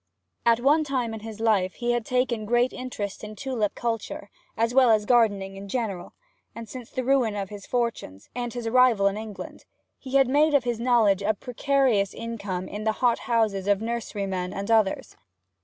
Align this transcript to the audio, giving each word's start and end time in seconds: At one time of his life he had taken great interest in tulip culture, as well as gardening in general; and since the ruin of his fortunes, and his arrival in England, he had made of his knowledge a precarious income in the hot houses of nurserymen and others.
At 0.47 0.59
one 0.61 0.83
time 0.83 1.13
of 1.13 1.21
his 1.21 1.39
life 1.39 1.75
he 1.75 1.91
had 1.91 2.07
taken 2.07 2.47
great 2.47 2.73
interest 2.73 3.23
in 3.23 3.35
tulip 3.35 3.75
culture, 3.75 4.31
as 4.57 4.73
well 4.73 4.89
as 4.89 5.05
gardening 5.05 5.55
in 5.57 5.67
general; 5.69 6.13
and 6.55 6.67
since 6.67 6.89
the 6.89 7.03
ruin 7.03 7.35
of 7.35 7.49
his 7.49 7.67
fortunes, 7.67 8.27
and 8.33 8.51
his 8.51 8.65
arrival 8.65 9.05
in 9.05 9.15
England, 9.15 9.63
he 9.99 10.15
had 10.15 10.27
made 10.27 10.55
of 10.55 10.63
his 10.63 10.79
knowledge 10.79 11.21
a 11.21 11.35
precarious 11.35 12.15
income 12.15 12.67
in 12.67 12.83
the 12.83 12.93
hot 13.03 13.19
houses 13.29 13.67
of 13.67 13.79
nurserymen 13.79 14.53
and 14.55 14.71
others. 14.71 15.15